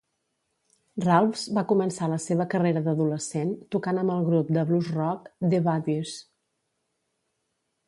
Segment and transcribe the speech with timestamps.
[1.03, 6.17] Ralphs va començar la seva carrera d'adolescent, tocant amb el grup de blues-rock The Buddies.